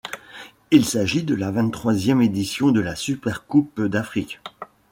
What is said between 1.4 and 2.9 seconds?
vingt-troisième édition de